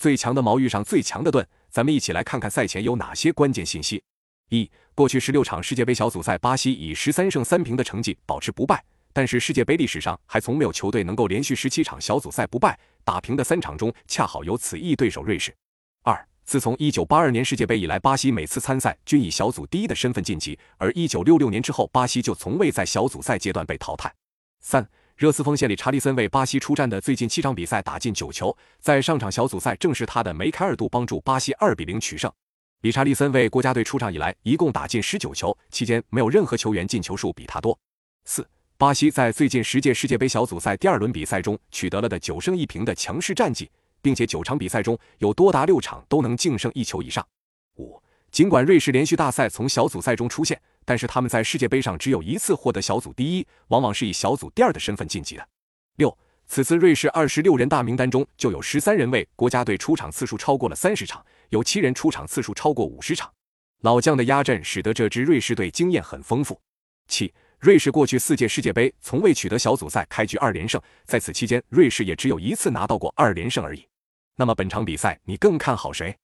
[0.00, 4.02] 最强的矛遇上最强的盾，咱们一起来看看赛前有哪些关键信息。
[4.48, 8.82] 一、过去十六场世界杯小组赛，巴西以十三胜三平的成绩保持不败，
[9.12, 15.54] 但是世界杯历史上还从没有球队能够连续十七场小组赛不败，打平的三场中恰好有此役对手瑞士。
[16.02, 24.10] 二、自从一九八二年世界杯以来，巴西每次参赛均以小组第一的身份晋级，而一九六六年之后，巴西就从未在小组赛阶段被淘汰。
[24.60, 24.88] 三。
[25.20, 32.32] 热刺锋线里，查理森为巴西出战的最近七场比赛打进九球，在上场小组赛正是他的梅开二度帮助巴西二比零取胜。
[32.80, 37.78] 理查利森为国家队出场以来一共打进十九球，期间没有任何球员进球数比他多。
[38.24, 38.48] 四，
[38.78, 47.22] 巴西在最近十届世界杯小组赛第二轮比赛中取得了的九胜一平的强势战绩，并且九场比赛中有多达六场都能净胜一球以上。
[47.76, 50.58] 五，尽管瑞士连续大赛从小组赛中出现。
[50.90, 55.48] 但是他们在世界杯上只有一次获得小组第一，往往是以小组第二的身份晋级的。
[55.98, 63.32] 六，此次瑞士二十六人大名单中就有十三人为国家队出场次数超过了三十场，有七人出场次数超过五十场。
[63.82, 66.60] 老将的压阵使得这支瑞士队经验很丰富。
[67.06, 73.86] 七，瑞士过去四届世界杯从未取得小组赛开局二连胜，在此期间瑞士也只有一次拿到过二连胜而已。
[74.34, 76.16] 那么本场比赛你更看好谁？